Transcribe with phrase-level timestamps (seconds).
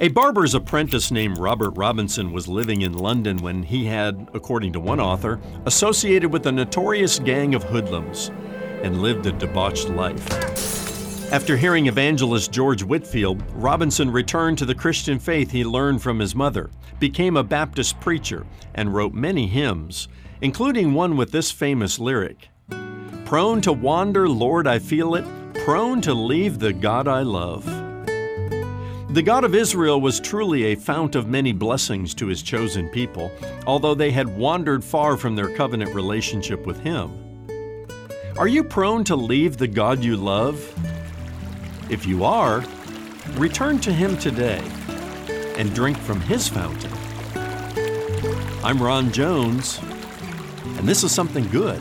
[0.00, 4.80] A barber's apprentice named Robert Robinson was living in London when he had, according to
[4.80, 8.32] one author, associated with a notorious gang of hoodlums
[8.82, 11.32] and lived a debauched life.
[11.32, 16.34] After hearing evangelist George Whitefield, Robinson returned to the Christian faith he learned from his
[16.34, 20.08] mother, became a Baptist preacher, and wrote many hymns,
[20.40, 22.48] including one with this famous lyric
[23.24, 25.24] Prone to wander, Lord, I feel it,
[25.54, 27.83] prone to leave the God I love.
[29.14, 33.30] The God of Israel was truly a fount of many blessings to his chosen people,
[33.64, 37.46] although they had wandered far from their covenant relationship with him.
[38.36, 40.58] Are you prone to leave the God you love?
[41.88, 42.64] If you are,
[43.34, 44.60] return to him today
[45.58, 46.90] and drink from his fountain.
[48.64, 49.78] I'm Ron Jones,
[50.76, 51.80] and this is something good.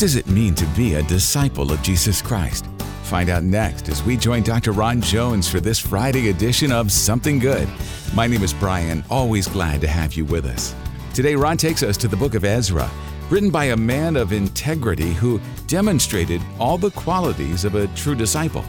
[0.00, 2.64] Does it mean to be a disciple of Jesus Christ?
[3.02, 4.72] Find out next as we join Dr.
[4.72, 7.68] Ron Jones for this Friday edition of Something Good.
[8.14, 10.74] My name is Brian, always glad to have you with us.
[11.12, 12.90] Today, Ron takes us to the book of Ezra,
[13.28, 18.64] written by a man of integrity who demonstrated all the qualities of a true disciple.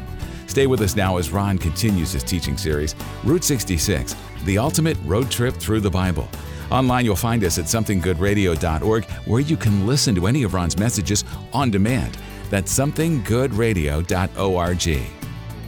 [0.47, 2.93] Stay with us now as Ron continues his teaching series,
[3.23, 6.27] Route 66, the ultimate road trip through the Bible.
[6.71, 11.25] Online, you'll find us at somethinggoodradio.org, where you can listen to any of Ron's messages
[11.51, 12.17] on demand.
[12.49, 14.99] That's somethinggoodradio.org.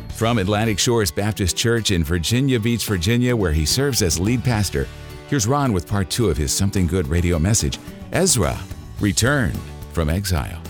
[0.09, 4.87] From Atlantic Shores Baptist Church in Virginia Beach, Virginia, where he serves as lead pastor,
[5.29, 7.79] here's Ron with part two of his Something Good radio message
[8.13, 8.57] Ezra,
[8.99, 9.51] Return
[9.91, 10.61] from Exile.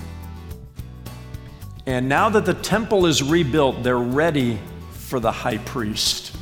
[1.86, 4.58] And now that the temple is rebuilt, they're ready
[4.92, 6.36] for the high priest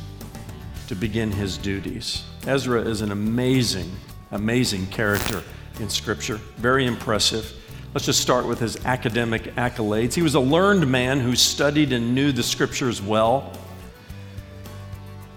[0.86, 2.24] to begin his duties.
[2.46, 3.90] Ezra is an amazing,
[4.32, 5.42] amazing character
[5.78, 7.52] in Scripture, very impressive.
[7.94, 10.14] Let's just start with his academic accolades.
[10.14, 13.52] He was a learned man who studied and knew the Scriptures well.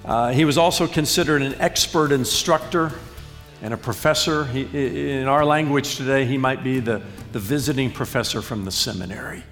[0.04, 2.92] Uh, he was also considered an expert instructor
[3.62, 4.46] and a professor.
[4.46, 7.04] He, in our language today, he might be the,
[7.34, 9.44] the visiting professor from the seminary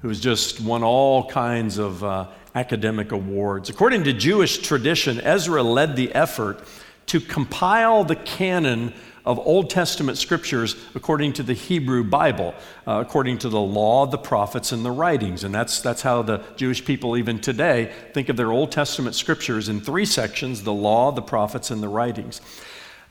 [0.00, 3.68] who's just won all kinds of uh, academic awards.
[3.68, 6.60] According to Jewish tradition, Ezra led the effort
[7.06, 8.92] to compile the canon
[9.24, 12.54] of Old Testament scriptures according to the Hebrew Bible,
[12.86, 15.44] uh, according to the law, the prophets, and the writings.
[15.44, 19.68] And that's, that's how the Jewish people, even today, think of their Old Testament scriptures
[19.68, 22.40] in three sections the law, the prophets, and the writings.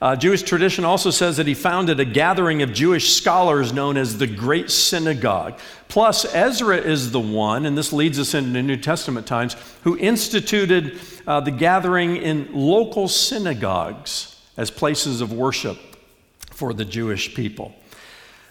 [0.04, 4.18] Uh, Jewish tradition also says that he founded a gathering of Jewish scholars known as
[4.18, 5.58] the Great Synagogue.
[5.88, 11.00] Plus, Ezra is the one, and this leads us into New Testament times, who instituted
[11.26, 15.78] uh, the gathering in local synagogues as places of worship
[16.50, 17.74] for the Jewish people.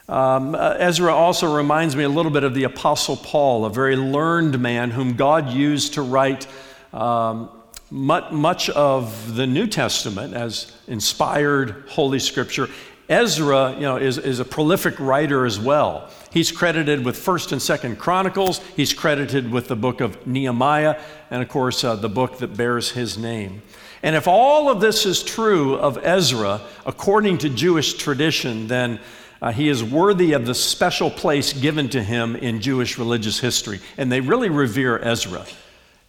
[0.10, 3.96] Um, uh, Ezra also reminds me a little bit of the Apostle Paul, a very
[3.96, 6.48] learned man whom God used to write.
[6.92, 7.52] Um,
[7.94, 12.68] much of the New Testament as inspired Holy Scripture.
[13.08, 16.10] Ezra, you know, is, is a prolific writer as well.
[16.32, 18.58] He's credited with First and Second Chronicles.
[18.76, 21.00] He's credited with the book of Nehemiah,
[21.30, 23.62] and of course, uh, the book that bears his name.
[24.02, 29.00] And if all of this is true of Ezra, according to Jewish tradition, then
[29.40, 33.82] uh, he is worthy of the special place given to him in Jewish religious history.
[33.98, 35.46] And they really revere Ezra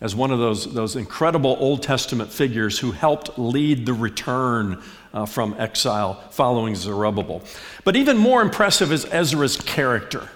[0.00, 4.82] as one of those, those incredible Old Testament figures who helped lead the return
[5.12, 7.43] uh, from exile following Zerubbabel.
[7.84, 10.28] But even more impressive is Ezra's character.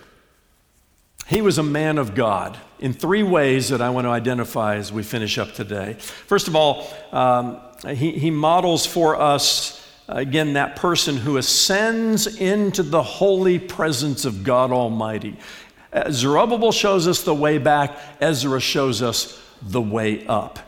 [1.27, 4.93] He was a man of God in three ways that I want to identify as
[4.93, 5.95] we finish up today.
[5.95, 12.83] First of all, um, he, he models for us, again, that person who ascends into
[12.83, 15.37] the holy presence of God Almighty.
[16.11, 20.59] Zerubbabel shows us the way back, Ezra shows us the way up.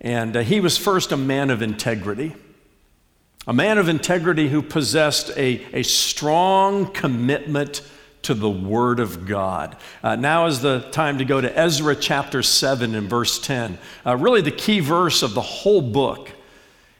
[0.00, 2.34] And uh, he was first a man of integrity,
[3.46, 7.82] a man of integrity who possessed a, a strong commitment
[8.22, 9.76] to the Word of God.
[10.02, 13.78] Uh, now is the time to go to Ezra chapter 7 and verse 10.
[14.04, 16.30] Uh, really, the key verse of the whole book,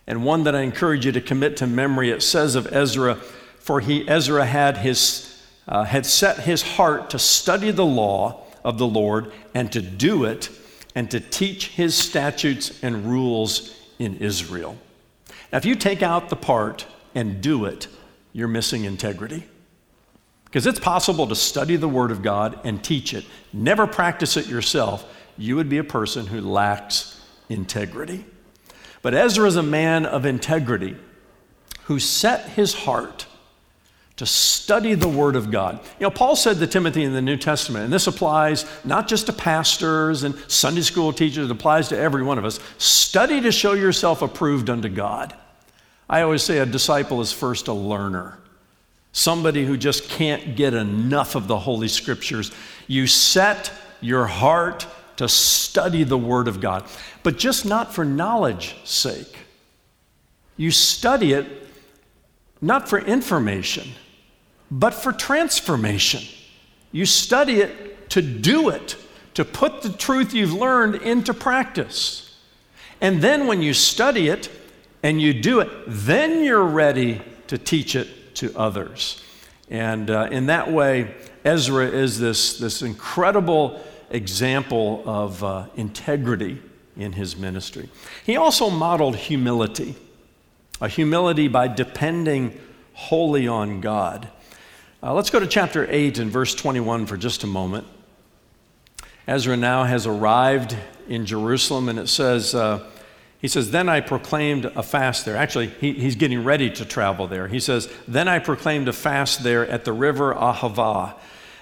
[0.07, 2.11] and one that I encourage you to commit to memory.
[2.11, 7.19] It says of Ezra, For he, Ezra, had, his, uh, had set his heart to
[7.19, 10.49] study the law of the Lord and to do it
[10.99, 14.77] and to teach his statutes and rules in Israel.
[15.53, 17.87] Now, if you take out the part and do it,
[18.33, 19.45] you're missing integrity.
[20.47, 24.49] Because it's possible to study the Word of God and teach it, never practice it
[24.49, 25.07] yourself,
[25.37, 28.25] you would be a person who lacks integrity.
[29.01, 30.97] But Ezra is a man of integrity
[31.85, 33.28] who set his heart
[34.19, 35.79] to study the Word of God.
[36.01, 39.27] You know, Paul said to Timothy in the New Testament, and this applies not just
[39.27, 43.53] to pastors and Sunday school teachers, it applies to every one of us study to
[43.53, 45.35] show yourself approved unto God.
[46.11, 48.41] I always say a disciple is first a learner,
[49.13, 52.51] somebody who just can't get enough of the Holy Scriptures.
[52.89, 53.71] You set
[54.01, 54.85] your heart
[55.19, 56.85] to study the Word of God,
[57.23, 59.37] but just not for knowledge's sake.
[60.57, 61.47] You study it
[62.61, 63.93] not for information
[64.71, 66.23] but for transformation.
[66.93, 68.97] You study it to do it,
[69.35, 72.37] to put the truth you've learned into practice.
[73.01, 74.51] And then when you study it
[75.03, 79.23] and you do it, then you're ready to teach it to others.
[79.71, 83.81] And uh, in that way, Ezra is this, this incredible
[84.11, 86.61] example of uh, integrity
[86.97, 87.89] in his ministry.
[88.25, 89.95] He also modeled humility,
[90.81, 92.59] a humility by depending
[92.95, 94.29] wholly on God.
[95.01, 97.87] Uh, let's go to chapter 8 and verse 21 for just a moment.
[99.29, 100.77] Ezra now has arrived
[101.09, 102.85] in Jerusalem, and it says, uh,
[103.41, 105.37] he says, Then I proclaimed a fast there.
[105.37, 107.47] Actually, he, he's getting ready to travel there.
[107.47, 111.15] He says, Then I proclaimed a fast there at the river Ahava,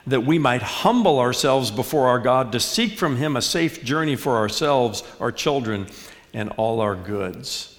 [0.07, 4.17] that we might humble ourselves before our God to seek from him a safe journey
[4.17, 5.89] for ourselves, our children,
[6.33, 7.79] and all our goods.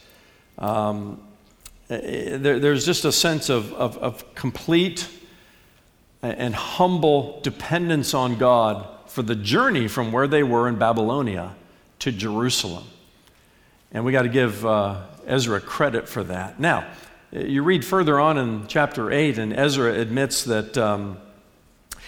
[0.59, 1.19] Um,
[1.89, 5.09] eh, there, there's just a sense of, of, of complete
[6.22, 11.56] and humble dependence on God for the journey from where they were in Babylonia
[12.00, 12.86] to Jerusalem.
[13.92, 16.60] And we got to give uh, Ezra credit for that.
[16.60, 16.88] Now,
[17.31, 21.18] you read further on in chapter 8, and Ezra admits that um,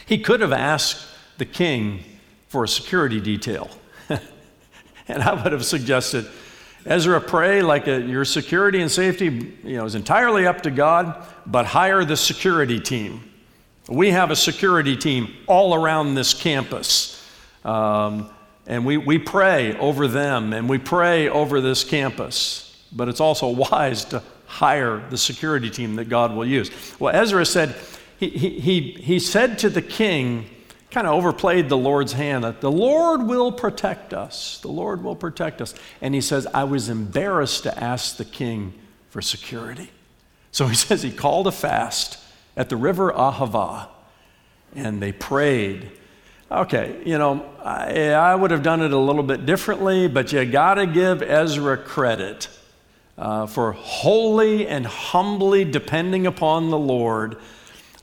[0.06, 1.06] he could have asked
[1.38, 2.03] the king
[2.47, 3.69] for a security detail.
[5.07, 6.27] and I would have suggested,
[6.85, 9.25] Ezra, pray like a, your security and safety
[9.63, 13.28] you know, is entirely up to God, but hire the security team.
[13.89, 17.15] We have a security team all around this campus.
[17.65, 18.30] Um,
[18.68, 22.86] and we, we pray over them and we pray over this campus.
[22.91, 26.69] But it's also wise to hire the security team that God will use.
[27.00, 27.75] Well, Ezra said,
[28.19, 30.47] he, he, he said to the king,
[30.92, 34.59] kind of overplayed the Lord's hand, that the Lord will protect us.
[34.59, 35.74] The Lord will protect us.
[36.00, 38.74] And he says, I was embarrassed to ask the king
[39.09, 39.89] for security.
[40.51, 42.19] So he says he called a fast
[42.59, 43.88] at the river Ahava,
[44.75, 45.89] and they prayed.
[46.51, 50.44] Okay, you know, I, I would have done it a little bit differently, but you
[50.44, 52.50] got to give Ezra credit
[53.17, 57.38] uh, for wholly and humbly depending upon the Lord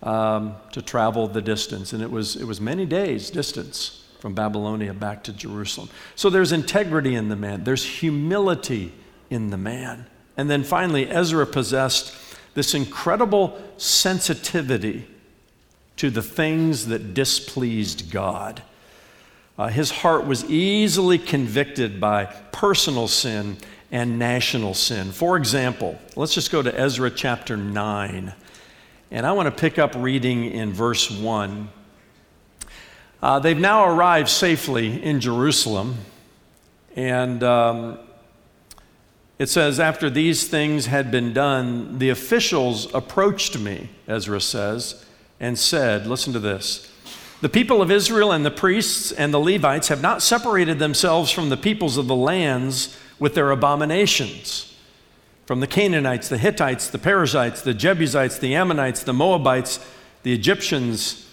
[0.03, 1.93] um, to travel the distance.
[1.93, 5.91] And it was, it was many days' distance from Babylonia back to Jerusalem.
[6.14, 8.94] So there's integrity in the man, there's humility
[9.29, 10.06] in the man.
[10.38, 12.14] And then finally, Ezra possessed
[12.56, 15.06] this incredible sensitivity
[15.97, 18.62] to the things that displeased God.
[19.58, 23.58] Uh, his heart was easily convicted by personal sin
[23.93, 25.12] and national sin.
[25.12, 28.32] For example, let's just go to Ezra chapter 9.
[29.11, 31.69] And I want to pick up reading in verse 1.
[33.23, 35.97] Uh, they've now arrived safely in Jerusalem.
[36.97, 37.99] And um,
[39.38, 45.05] it says, After these things had been done, the officials approached me, Ezra says,
[45.39, 46.91] and said, Listen to this.
[47.43, 51.51] The people of Israel and the priests and the Levites have not separated themselves from
[51.51, 54.75] the peoples of the lands with their abominations.
[55.44, 59.79] From the Canaanites, the Hittites, the Perizzites, the Jebusites, the Ammonites, the Moabites,
[60.22, 61.29] the Egyptians,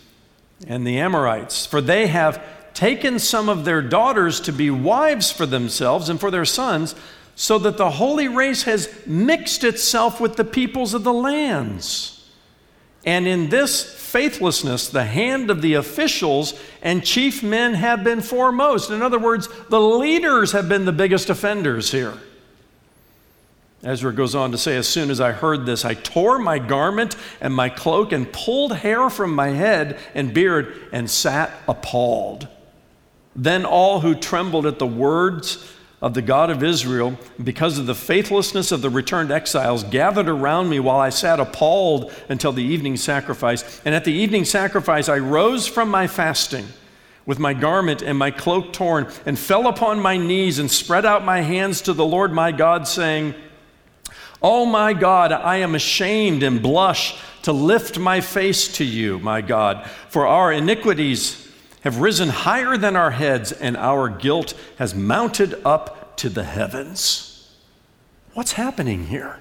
[0.67, 1.65] and the Amorites.
[1.65, 6.29] For they have taken some of their daughters to be wives for themselves and for
[6.29, 6.95] their sons
[7.35, 12.29] so that the holy race has mixed itself with the peoples of the lands.
[13.05, 18.91] And in this faithlessness, the hand of the officials and chief men have been foremost.
[18.91, 22.13] In other words, the leaders have been the biggest offenders here.
[23.83, 27.17] Ezra goes on to say, As soon as I heard this, I tore my garment
[27.41, 32.47] and my cloak and pulled hair from my head and beard and sat appalled.
[33.35, 35.69] Then all who trembled at the words
[36.03, 40.67] of the God of Israel, because of the faithlessness of the returned exiles, gathered around
[40.67, 43.81] me while I sat appalled until the evening sacrifice.
[43.85, 46.67] And at the evening sacrifice, I rose from my fasting
[47.25, 51.23] with my garment and my cloak torn, and fell upon my knees and spread out
[51.23, 53.33] my hands to the Lord my God, saying,
[54.41, 59.39] Oh my God, I am ashamed and blush to lift my face to you, my
[59.39, 61.42] God, for our iniquities
[61.83, 67.53] have risen higher than our heads, and our guilt has mounted up to the heavens.
[68.33, 69.39] What's happening here?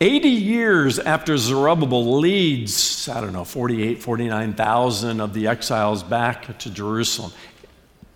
[0.00, 6.70] 80 years after Zerubbabel leads, I don't know, 48, 49,000 of the exiles back to
[6.70, 7.32] Jerusalem.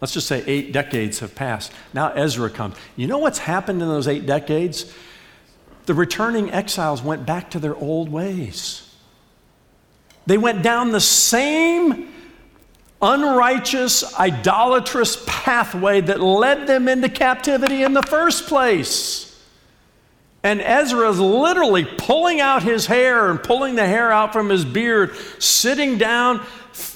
[0.00, 1.72] Let's just say eight decades have passed.
[1.94, 2.74] Now Ezra comes.
[2.96, 4.92] You know what's happened in those eight decades?
[5.86, 8.94] The returning exiles went back to their old ways.
[10.26, 12.08] They went down the same
[13.02, 19.26] unrighteous, idolatrous pathway that led them into captivity in the first place.
[20.42, 24.64] And Ezra is literally pulling out his hair and pulling the hair out from his
[24.64, 26.44] beard, sitting down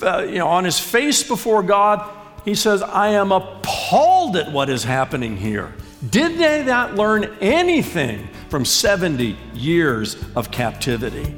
[0.03, 2.11] uh, you know, on his face before God.
[2.45, 5.75] He says, I am appalled at what is happening here.
[6.11, 11.35] Did they not learn anything from 70 years of captivity?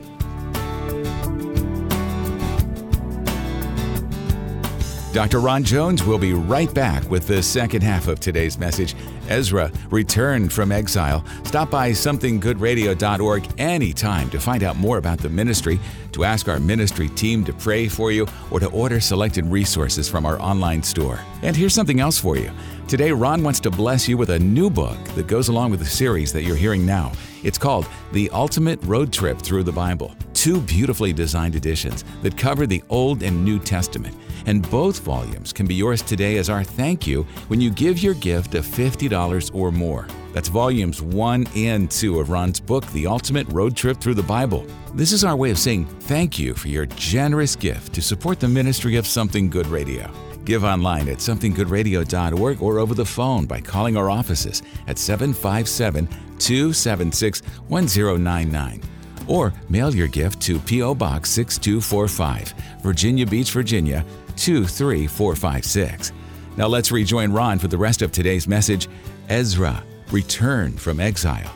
[5.17, 5.41] Dr.
[5.41, 8.95] Ron Jones will be right back with the second half of today's message.
[9.31, 11.25] Ezra returned from exile.
[11.45, 15.81] Stop by somethinggoodradio.org anytime to find out more about the ministry,
[16.13, 20.27] to ask our ministry team to pray for you, or to order selected resources from
[20.27, 21.19] our online store.
[21.41, 22.51] And here's something else for you.
[22.87, 25.87] Today, Ron wants to bless you with a new book that goes along with the
[25.87, 27.11] series that you're hearing now.
[27.43, 30.15] It's called The Ultimate Road Trip Through the Bible.
[30.35, 34.15] Two beautifully designed editions that cover the Old and New Testament
[34.47, 38.15] and both volumes can be yours today as our thank you when you give your
[38.15, 40.07] gift of $50 or more.
[40.33, 44.67] That's volumes 1 and 2 of Ron's book, The Ultimate Road Trip Through the Bible.
[44.95, 48.49] This is our way of saying thank you for your generous gift to support the
[48.49, 50.11] ministry of Something Good Radio.
[50.45, 56.07] Give online at somethinggoodradio.org or over the phone by calling our offices at 757
[56.39, 58.83] 276 1099
[59.27, 60.95] or mail your gift to P.O.
[60.95, 64.05] Box 6245, Virginia Beach, Virginia
[64.37, 66.13] 23456.
[66.57, 68.89] Now let's rejoin Ron for the rest of today's message
[69.29, 71.53] Ezra, Return from Exile.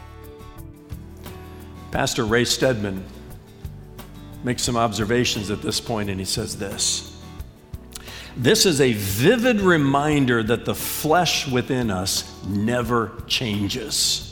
[1.91, 3.05] Pastor Ray Stedman
[4.45, 7.21] makes some observations at this point, and he says this
[8.37, 14.27] This is a vivid reminder that the flesh within us never changes.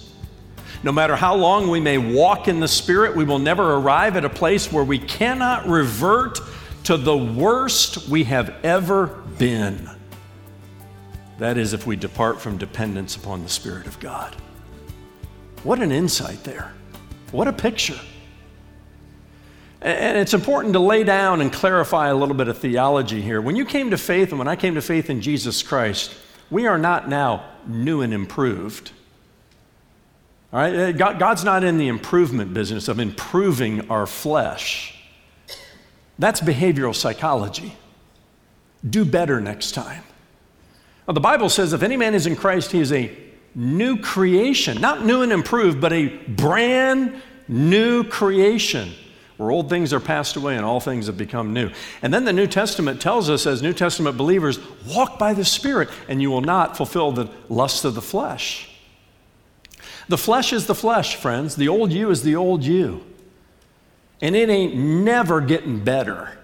[0.85, 4.25] No matter how long we may walk in the Spirit, we will never arrive at
[4.25, 6.39] a place where we cannot revert
[6.89, 9.91] to the worst we have ever been.
[11.39, 14.35] That is, if we depart from dependence upon the Spirit of God.
[15.65, 16.73] What an insight there.
[17.31, 18.01] What a picture.
[19.83, 23.43] And it's important to lay down and clarify a little bit of theology here.
[23.43, 26.15] When you came to faith and when I came to faith in Jesus Christ,
[26.51, 28.93] we are not now new and improved.
[30.55, 30.75] All right?
[30.75, 34.98] Uh, God's not in the improvement business of improving our flesh.
[36.19, 37.75] That's behavioral psychology.
[38.89, 40.03] Do better next time.
[41.07, 43.17] Well, the Bible says if any man is in Christ, he is a
[43.55, 44.81] new creation.
[44.81, 48.93] Not new and improved, but a brand new creation
[49.39, 51.71] where old things are passed away and all things have become new.
[52.03, 55.89] And then the New Testament tells us, as New Testament believers, walk by the Spirit
[56.09, 58.69] and you will not fulfill the lusts of the flesh.
[60.09, 61.55] The flesh is the flesh, friends.
[61.55, 63.05] The old you is the old you.
[64.21, 66.39] And it ain't never getting better.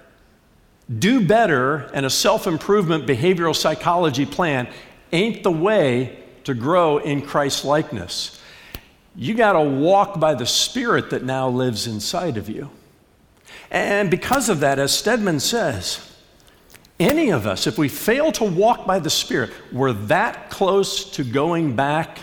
[0.99, 4.69] Do better and a self improvement behavioral psychology plan
[5.13, 8.41] ain't the way to grow in Christ likeness.
[9.17, 12.71] You got to walk by the Spirit that now lives inside of you.
[13.71, 16.13] And because of that, as Stedman says,
[17.01, 21.25] any of us, if we fail to walk by the Spirit, we're that close to
[21.25, 22.19] going back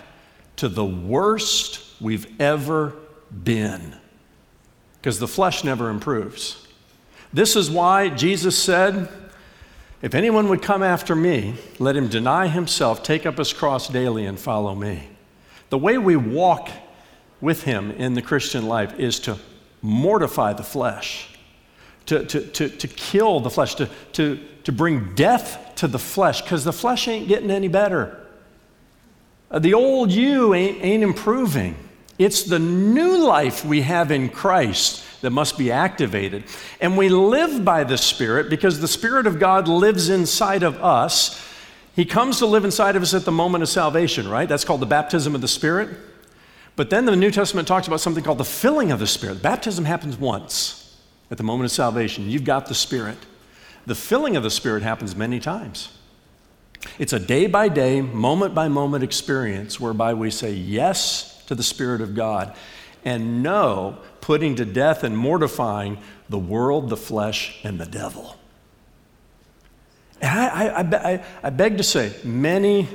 [0.57, 2.93] to the worst we've ever
[3.43, 3.95] been
[5.01, 6.67] because the flesh never improves.
[7.33, 9.09] This is why Jesus said,
[10.03, 14.27] If anyone would come after me, let him deny himself, take up his cross daily,
[14.27, 15.09] and follow me.
[15.71, 16.69] The way we walk
[17.39, 19.37] with him in the Christian life is to
[19.81, 21.29] mortify the flesh,
[22.05, 26.43] to, to, to, to kill the flesh, to, to, to bring death to the flesh,
[26.43, 28.17] because the flesh ain't getting any better.
[29.49, 31.75] The old you ain't, ain't improving.
[32.21, 36.43] It's the new life we have in Christ that must be activated.
[36.79, 41.43] And we live by the Spirit because the Spirit of God lives inside of us.
[41.95, 44.47] He comes to live inside of us at the moment of salvation, right?
[44.47, 45.97] That's called the baptism of the Spirit.
[46.75, 49.41] But then the New Testament talks about something called the filling of the Spirit.
[49.41, 50.95] Baptism happens once
[51.31, 52.29] at the moment of salvation.
[52.29, 53.17] You've got the Spirit.
[53.87, 55.89] The filling of the Spirit happens many times.
[56.99, 61.63] It's a day by day, moment by moment experience whereby we say yes to the
[61.63, 62.55] Spirit of God.
[63.03, 65.97] And no, putting to death and mortifying
[66.29, 68.37] the world, the flesh, and the devil.
[70.21, 72.87] And I, I, I, I beg to say, many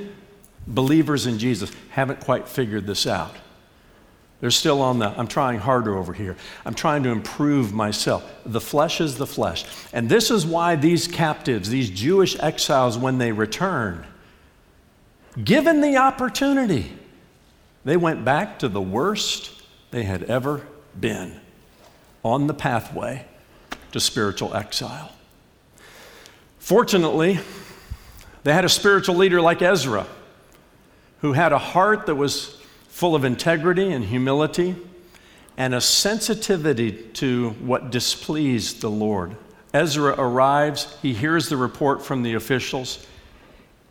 [0.65, 3.35] believers in Jesus haven't quite figured this out.
[4.39, 6.35] They're still on the, I'm trying harder over here.
[6.65, 8.27] I'm trying to improve myself.
[8.43, 9.65] The flesh is the flesh.
[9.93, 14.03] And this is why these captives, these Jewish exiles, when they return,
[15.43, 16.93] given the opportunity,
[17.87, 19.49] they went back to the worst
[19.91, 20.67] they had ever
[20.99, 21.39] been
[22.21, 23.25] on the pathway
[23.93, 25.09] to spiritual exile.
[26.59, 27.39] Fortunately,
[28.43, 30.05] they had a spiritual leader like Ezra
[31.21, 34.75] who had a heart that was full of integrity and humility
[35.55, 39.37] and a sensitivity to what displeased the Lord.
[39.73, 43.07] Ezra arrives, he hears the report from the officials.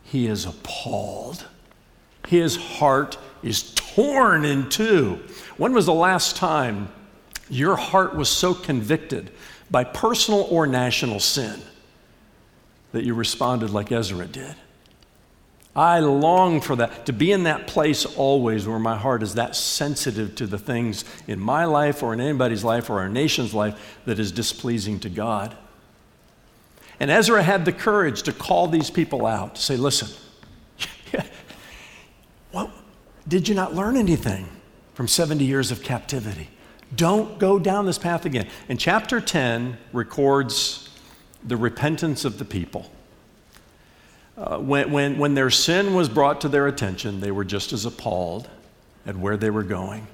[0.05, 1.47] He is appalled.
[2.27, 5.21] His heart is torn in two.
[5.57, 6.89] When was the last time
[7.49, 9.31] your heart was so convicted
[9.71, 11.61] by personal or national sin
[12.93, 14.55] that you responded like Ezra did?
[15.75, 19.55] I long for that, to be in that place always where my heart is that
[19.55, 23.99] sensitive to the things in my life or in anybody's life or our nation's life
[24.07, 25.55] that is displeasing to God.
[26.99, 30.09] And Ezra had the courage to call these people out, to say, listen,
[32.53, 32.73] well,
[33.29, 34.49] did you not learn anything
[34.95, 36.49] from 70 years of captivity?
[36.95, 38.49] Don't go down this path again.
[38.69, 40.89] And chapter 10 records
[41.43, 42.91] the repentance of the people.
[44.37, 47.85] Uh, when, when, when their sin was brought to their attention, they were just as
[47.85, 48.49] appalled
[49.07, 50.07] at where they were going.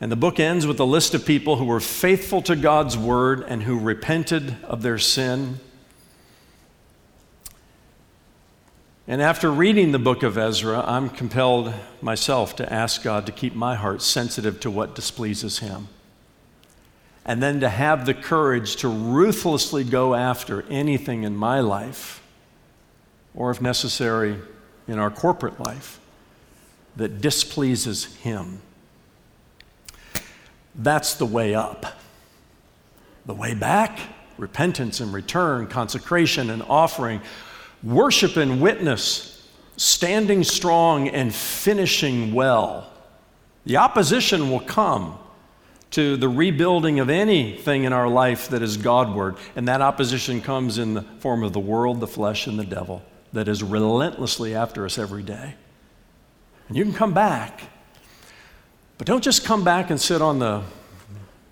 [0.00, 3.44] And the book ends with a list of people who were faithful to God's word
[3.48, 5.60] and who repented of their sin.
[9.10, 11.72] And after reading the book of Ezra, I'm compelled
[12.02, 15.88] myself to ask God to keep my heart sensitive to what displeases Him.
[17.24, 22.22] And then to have the courage to ruthlessly go after anything in my life
[23.34, 24.36] or if necessary,
[24.86, 26.00] in our corporate life
[26.96, 28.60] that displeases Him.
[30.74, 31.86] That's the way up.
[33.24, 34.00] The way back,
[34.36, 37.22] repentance and return, consecration and offering,
[37.82, 42.90] worship and witness, standing strong and finishing well.
[43.64, 45.18] The opposition will come
[45.90, 50.78] to the rebuilding of anything in our life that is Godward, and that opposition comes
[50.78, 54.84] in the form of the world, the flesh, and the devil that is relentlessly after
[54.84, 55.54] us every day.
[56.68, 57.62] And you can come back,
[58.98, 60.62] but don't just come back and sit on the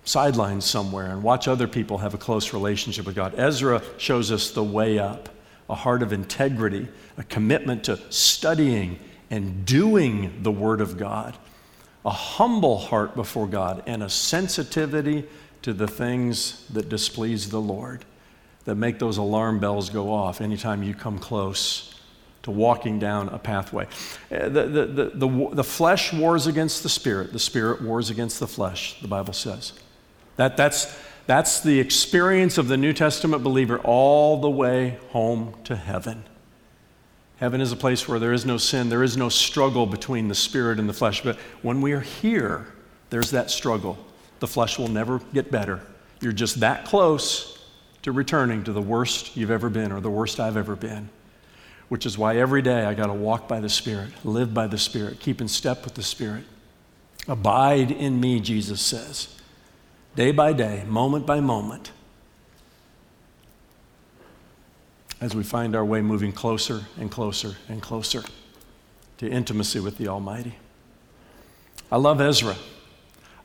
[0.05, 3.33] sidelines somewhere and watch other people have a close relationship with God.
[3.37, 5.29] Ezra shows us the way up
[5.69, 8.99] a heart of integrity, a commitment to studying
[9.29, 11.37] and doing the Word of God,
[12.05, 15.25] a humble heart before God, and a sensitivity
[15.61, 18.05] to the things that displease the Lord
[18.67, 21.95] that make those alarm bells go off anytime you come close
[22.43, 23.85] to walking down a pathway.
[24.29, 28.41] Uh, the, the, the, the, the flesh wars against the spirit, the spirit wars against
[28.41, 29.71] the flesh, the Bible says.
[30.35, 35.75] That, that's, that's the experience of the New Testament believer all the way home to
[35.75, 36.23] heaven.
[37.35, 40.35] Heaven is a place where there is no sin, there is no struggle between the
[40.35, 41.21] spirit and the flesh.
[41.21, 42.73] But when we are here,
[43.09, 43.97] there's that struggle.
[44.39, 45.81] The flesh will never get better.
[46.21, 47.59] You're just that close
[48.03, 51.09] to returning to the worst you've ever been or the worst I've ever been.
[51.89, 54.77] Which is why every day I got to walk by the Spirit, live by the
[54.77, 56.43] Spirit, keep in step with the Spirit.
[57.27, 59.36] Abide in me, Jesus says.
[60.17, 61.91] Day by day, moment by moment,
[65.21, 68.23] as we find our way moving closer and closer and closer
[69.19, 70.55] to intimacy with the Almighty.
[71.91, 72.55] I love Ezra.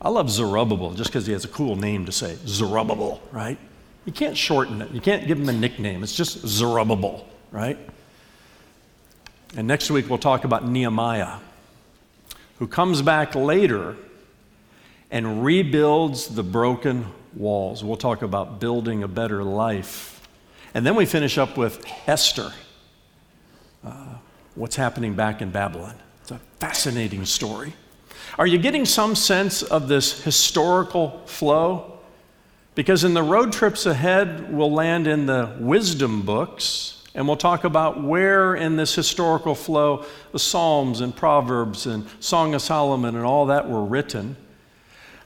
[0.01, 3.59] I love Zerubbabel just because he has a cool name to say, Zerubbabel, right?
[4.05, 4.89] You can't shorten it.
[4.89, 6.01] You can't give him a nickname.
[6.01, 7.77] It's just Zerubbabel, right?
[9.55, 11.37] And next week we'll talk about Nehemiah,
[12.57, 13.95] who comes back later
[15.13, 17.83] and rebuilds the broken walls.
[17.83, 20.27] We'll talk about building a better life.
[20.73, 22.51] And then we finish up with Esther,
[23.85, 24.15] uh,
[24.55, 25.93] what's happening back in Babylon.
[26.21, 27.73] It's a fascinating story.
[28.39, 31.99] Are you getting some sense of this historical flow?
[32.73, 37.65] Because in the road trips ahead, we'll land in the wisdom books and we'll talk
[37.65, 43.23] about where in this historical flow the Psalms and Proverbs and Song of Solomon and
[43.23, 44.37] all that were written.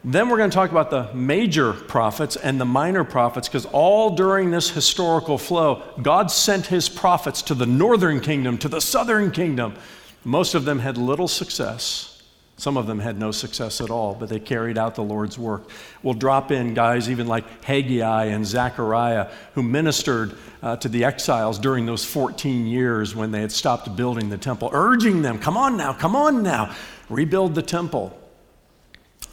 [0.04, 4.16] Then we're going to talk about the major prophets and the minor prophets because all
[4.16, 9.32] during this historical flow, God sent his prophets to the northern kingdom, to the southern
[9.32, 9.76] kingdom.
[10.24, 12.18] Most of them had little success
[12.60, 15.70] Some of them had no success at all, but they carried out the Lord's work.
[16.02, 21.60] We'll drop in guys even like Haggai and Zechariah, who ministered uh, to the exiles
[21.60, 25.78] during those 14 years when they had stopped building the temple, urging them, come on
[25.78, 26.74] now, come on now,
[27.10, 28.20] rebuild the temple.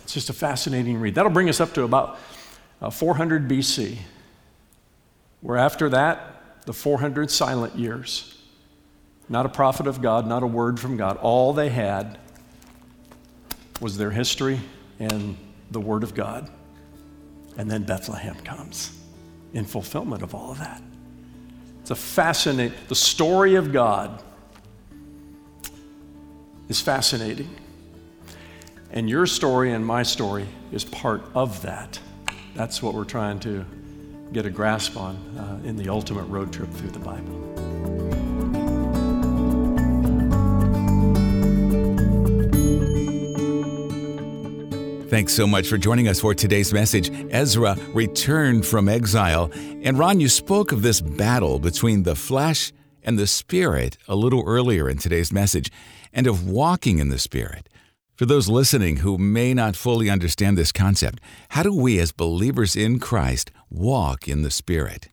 [0.04, 1.16] It's just a fascinating read.
[1.16, 2.18] That'll bring us up to about
[2.80, 3.96] uh, 400 BC,
[5.40, 8.38] where after that, the 400 silent years,
[9.28, 12.18] not a prophet of God, not a word from God, all they had
[13.80, 14.60] was their history
[14.98, 15.36] and
[15.70, 16.50] the Word of God.
[17.56, 18.98] And then Bethlehem comes
[19.52, 20.82] in fulfillment of all of that.
[21.80, 24.22] It's a fascinating, the story of God
[26.68, 27.50] is fascinating.
[28.94, 31.98] And your story and my story is part of that.
[32.54, 33.66] That's what we're trying to
[34.32, 37.40] get a grasp on uh, in the ultimate road trip through the Bible.
[45.08, 47.10] Thanks so much for joining us for today's message.
[47.32, 49.50] Ezra returned from exile.
[49.82, 54.44] And Ron, you spoke of this battle between the flesh and the spirit a little
[54.46, 55.72] earlier in today's message,
[56.12, 57.68] and of walking in the spirit.
[58.16, 62.76] For those listening who may not fully understand this concept, how do we as believers
[62.76, 65.08] in Christ walk in the spirit?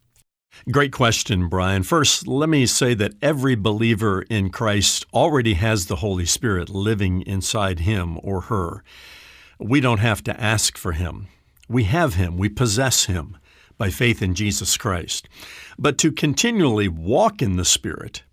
[0.72, 1.82] Great question, Brian.
[1.82, 7.22] First, let me say that every believer in Christ already has the Holy Spirit living
[7.22, 8.84] inside him or her.
[9.62, 11.28] We don't have to ask for Him.
[11.70, 13.38] We have Him, we possess Him
[13.78, 15.30] by faith in Jesus Christ.
[15.78, 18.24] But to continually walk in the Spirit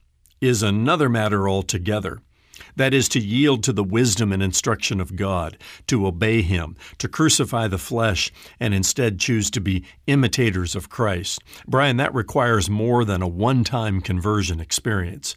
[0.40, 2.22] is another matter altogether.
[2.78, 7.08] That is to yield to the wisdom and instruction of God, to obey Him, to
[7.08, 11.42] crucify the flesh, and instead choose to be imitators of Christ.
[11.66, 15.34] Brian, that requires more than a one time conversion experience.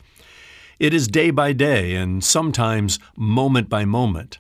[0.78, 4.38] It is day by day and sometimes moment by moment.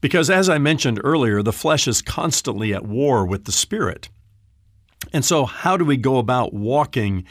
[0.00, 4.10] Because as I mentioned earlier, the flesh is constantly at war with the spirit.
[5.12, 7.24] And so, how do we go about walking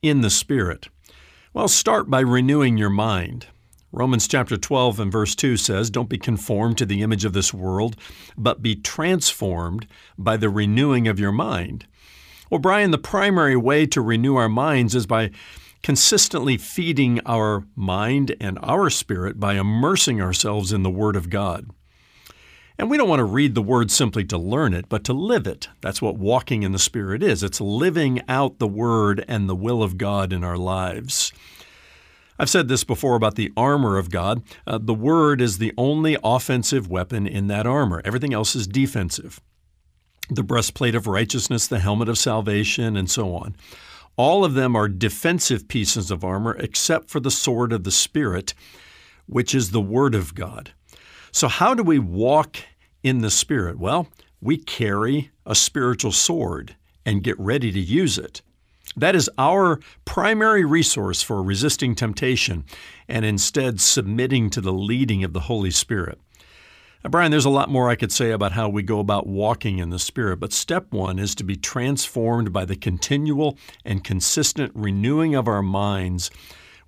[0.00, 0.86] in the spirit?
[1.52, 3.48] Well, start by renewing your mind.
[3.94, 7.52] Romans chapter 12 and verse 2 says, Don't be conformed to the image of this
[7.52, 7.94] world,
[8.38, 11.86] but be transformed by the renewing of your mind.
[12.50, 15.30] Well, Brian, the primary way to renew our minds is by
[15.82, 21.68] consistently feeding our mind and our spirit by immersing ourselves in the Word of God.
[22.78, 25.46] And we don't want to read the Word simply to learn it, but to live
[25.46, 25.68] it.
[25.82, 29.82] That's what walking in the Spirit is it's living out the Word and the will
[29.82, 31.30] of God in our lives.
[32.38, 34.42] I've said this before about the armor of God.
[34.66, 39.40] Uh, the Word is the only offensive weapon in that armor, everything else is defensive.
[40.30, 43.54] The breastplate of righteousness, the helmet of salvation, and so on.
[44.16, 48.54] All of them are defensive pieces of armor except for the sword of the Spirit,
[49.26, 50.72] which is the Word of God.
[51.32, 52.58] So, how do we walk
[53.02, 53.78] in the Spirit?
[53.78, 54.08] Well,
[54.40, 58.42] we carry a spiritual sword and get ready to use it.
[58.96, 62.64] That is our primary resource for resisting temptation
[63.08, 66.18] and instead submitting to the leading of the Holy Spirit.
[67.02, 69.78] Now, Brian, there's a lot more I could say about how we go about walking
[69.78, 74.70] in the Spirit, but step one is to be transformed by the continual and consistent
[74.74, 76.30] renewing of our minds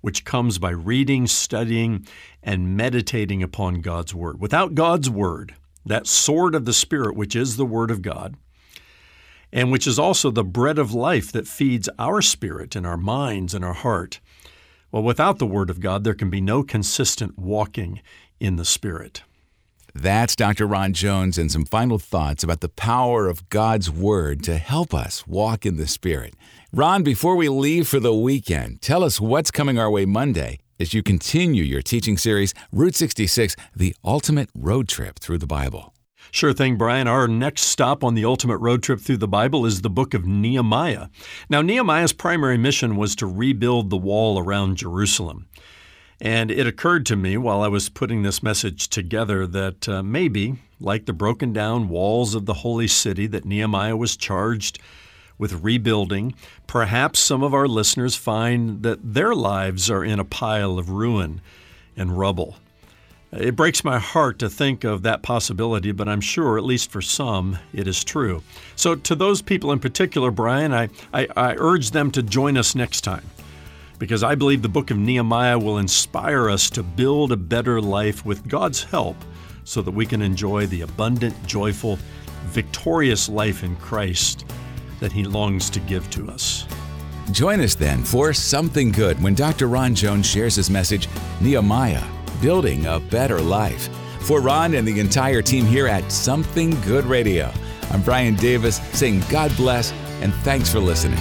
[0.05, 2.05] which comes by reading, studying,
[2.43, 4.39] and meditating upon God's Word.
[4.39, 8.35] Without God's Word, that sword of the Spirit, which is the Word of God,
[9.55, 13.53] and which is also the bread of life that feeds our spirit and our minds
[13.53, 14.19] and our heart.
[14.91, 18.01] Well, without the Word of God, there can be no consistent walking
[18.37, 19.23] in the Spirit.
[19.93, 20.67] That's Dr.
[20.67, 25.25] Ron Jones and some final thoughts about the power of God's Word to help us
[25.25, 26.33] walk in the Spirit.
[26.73, 30.93] Ron, before we leave for the weekend, tell us what's coming our way Monday as
[30.93, 35.94] you continue your teaching series, Route 66 The Ultimate Road Trip Through the Bible.
[36.35, 37.07] Sure thing, Brian.
[37.07, 40.27] Our next stop on the ultimate road trip through the Bible is the book of
[40.27, 41.07] Nehemiah.
[41.49, 45.47] Now, Nehemiah's primary mission was to rebuild the wall around Jerusalem.
[46.19, 50.55] And it occurred to me while I was putting this message together that uh, maybe,
[50.77, 54.77] like the broken down walls of the holy city that Nehemiah was charged
[55.37, 56.33] with rebuilding,
[56.67, 61.39] perhaps some of our listeners find that their lives are in a pile of ruin
[61.95, 62.57] and rubble.
[63.31, 67.01] It breaks my heart to think of that possibility, but I'm sure, at least for
[67.01, 68.43] some, it is true.
[68.75, 72.75] So, to those people in particular, Brian, I, I, I urge them to join us
[72.75, 73.25] next time
[73.99, 78.25] because I believe the book of Nehemiah will inspire us to build a better life
[78.25, 79.17] with God's help
[79.63, 81.97] so that we can enjoy the abundant, joyful,
[82.45, 84.45] victorious life in Christ
[84.99, 86.65] that He longs to give to us.
[87.31, 89.67] Join us then for Something Good when Dr.
[89.67, 91.09] Ron Jones shares his message,
[91.41, 92.03] Nehemiah
[92.41, 93.89] Building a Better Life.
[94.21, 97.51] For Ron and the entire team here at Something Good Radio,
[97.91, 101.19] I'm Brian Davis saying God bless and thanks for listening.